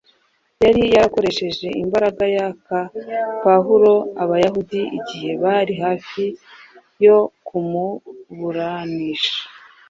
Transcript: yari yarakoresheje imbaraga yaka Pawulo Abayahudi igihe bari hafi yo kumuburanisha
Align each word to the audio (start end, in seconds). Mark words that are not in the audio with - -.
yari 0.63 0.83
yarakoresheje 0.93 1.67
imbaraga 1.83 2.23
yaka 2.35 2.77
Pawulo 3.43 3.93
Abayahudi 4.23 4.81
igihe 4.97 5.31
bari 5.43 5.73
hafi 5.85 6.23
yo 7.05 7.17
kumuburanisha 7.47 9.37